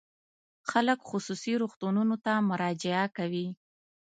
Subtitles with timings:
[0.69, 3.47] خلک خصوصي روغتونونو ته مراجعه کوي.